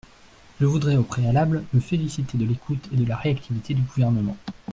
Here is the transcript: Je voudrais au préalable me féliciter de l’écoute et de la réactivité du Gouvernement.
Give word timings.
Je 0.59 0.65
voudrais 0.65 0.97
au 0.97 1.03
préalable 1.03 1.63
me 1.73 1.79
féliciter 1.79 2.35
de 2.35 2.45
l’écoute 2.45 2.89
et 2.91 2.95
de 2.97 3.05
la 3.07 3.15
réactivité 3.17 3.75
du 3.75 3.83
Gouvernement. 3.83 4.35